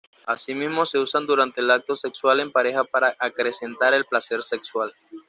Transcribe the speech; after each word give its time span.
Asimismo 0.25 0.87
se 0.87 0.97
usan 0.97 1.27
durante 1.27 1.61
el 1.61 1.69
acto 1.69 1.95
sexual 1.95 2.39
en 2.39 2.51
pareja 2.51 2.83
para 2.85 3.15
acrecentar 3.19 3.93
el 3.93 4.05
placer 4.05 4.41
sexual. 4.41 4.91